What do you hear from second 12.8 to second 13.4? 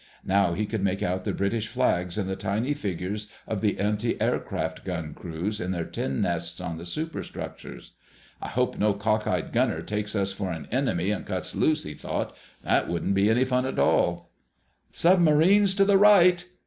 wouldn't be